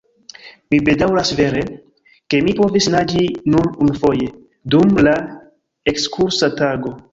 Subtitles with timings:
[0.73, 1.61] Mi bedaŭras vere,
[2.33, 4.33] ke mi povis naĝi nur unufoje,
[4.77, 5.17] dum la
[5.95, 6.99] ekskursa tago.